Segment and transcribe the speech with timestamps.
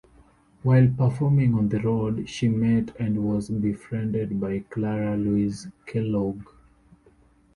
[0.63, 6.41] While performing on the road she met and was befriended by Clara Louise Kellogg.